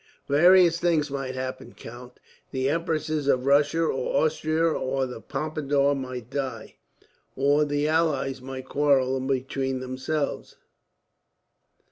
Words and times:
"Various 0.27 0.79
things 0.79 1.11
might 1.11 1.35
happen, 1.35 1.73
count. 1.73 2.19
The 2.49 2.69
Empresses 2.69 3.27
of 3.27 3.45
Russia 3.45 3.83
or 3.83 4.23
Austria 4.25 4.63
or 4.63 5.05
the 5.05 5.21
Pompadour 5.21 5.93
might 5.93 6.31
die, 6.31 6.77
or 7.35 7.65
the 7.65 7.87
allies 7.87 8.41
might 8.41 8.65
quarrel 8.65 9.19
between 9.19 9.79
themselves. 9.79 10.55